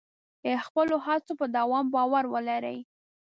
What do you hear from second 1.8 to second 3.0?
باور ولرئ.